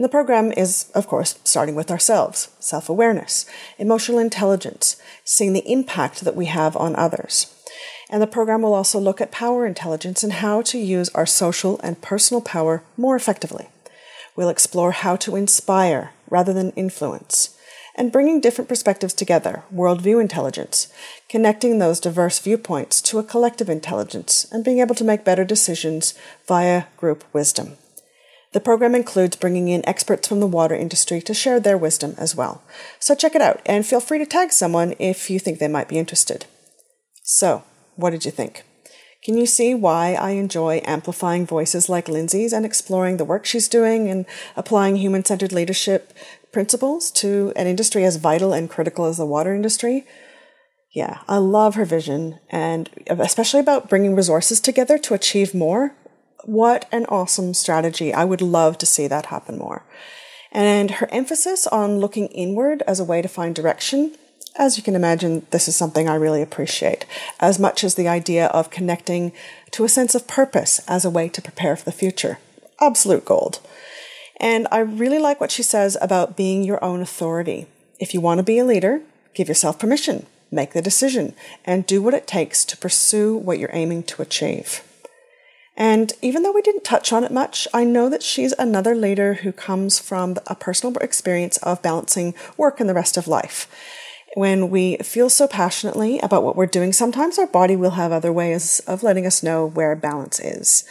[0.00, 3.44] And the program is, of course, starting with ourselves self awareness,
[3.76, 7.54] emotional intelligence, seeing the impact that we have on others.
[8.08, 11.78] And the program will also look at power intelligence and how to use our social
[11.80, 13.68] and personal power more effectively.
[14.34, 17.54] We'll explore how to inspire rather than influence,
[17.94, 20.90] and bringing different perspectives together, worldview intelligence,
[21.28, 26.14] connecting those diverse viewpoints to a collective intelligence, and being able to make better decisions
[26.48, 27.76] via group wisdom.
[28.52, 32.34] The program includes bringing in experts from the water industry to share their wisdom as
[32.34, 32.62] well.
[32.98, 35.88] So check it out and feel free to tag someone if you think they might
[35.88, 36.46] be interested.
[37.22, 37.62] So,
[37.94, 38.64] what did you think?
[39.22, 43.68] Can you see why I enjoy amplifying voices like Lindsey's and exploring the work she's
[43.68, 44.24] doing and
[44.56, 46.12] applying human centered leadership
[46.52, 50.06] principles to an industry as vital and critical as the water industry?
[50.92, 55.94] Yeah, I love her vision and especially about bringing resources together to achieve more
[56.44, 58.12] what an awesome strategy.
[58.12, 59.84] I would love to see that happen more.
[60.52, 64.16] And her emphasis on looking inward as a way to find direction,
[64.56, 67.06] as you can imagine, this is something I really appreciate,
[67.38, 69.32] as much as the idea of connecting
[69.70, 72.38] to a sense of purpose as a way to prepare for the future.
[72.80, 73.60] Absolute gold.
[74.38, 77.66] And I really like what she says about being your own authority.
[78.00, 79.02] If you want to be a leader,
[79.34, 81.34] give yourself permission, make the decision,
[81.64, 84.82] and do what it takes to pursue what you're aiming to achieve.
[85.80, 89.32] And even though we didn't touch on it much, I know that she's another leader
[89.32, 93.66] who comes from a personal experience of balancing work and the rest of life.
[94.34, 98.30] When we feel so passionately about what we're doing, sometimes our body will have other
[98.30, 100.84] ways of letting us know where balance is.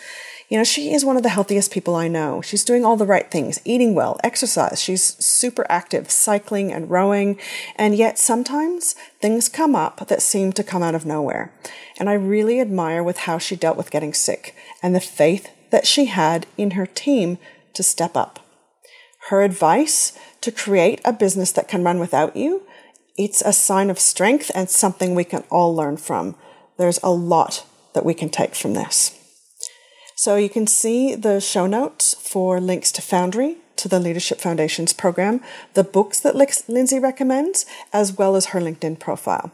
[0.49, 2.41] You know, she is one of the healthiest people I know.
[2.41, 4.81] She's doing all the right things, eating well, exercise.
[4.81, 7.39] She's super active, cycling and rowing.
[7.75, 11.53] And yet sometimes things come up that seem to come out of nowhere.
[11.99, 15.85] And I really admire with how she dealt with getting sick and the faith that
[15.85, 17.37] she had in her team
[17.73, 18.39] to step up.
[19.29, 22.63] Her advice to create a business that can run without you,
[23.17, 26.35] it's a sign of strength and something we can all learn from.
[26.77, 29.15] There's a lot that we can take from this.
[30.15, 34.93] So you can see the show notes for links to Foundry, to the Leadership Foundations
[34.93, 35.41] program,
[35.73, 39.51] the books that Lindsey recommends, as well as her LinkedIn profile.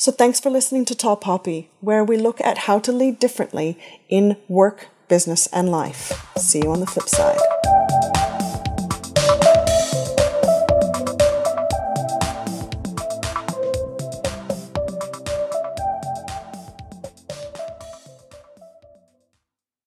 [0.00, 3.76] So thanks for listening to Tall Poppy, where we look at how to lead differently
[4.08, 6.24] in work, business, and life.
[6.36, 7.40] See you on the flip side.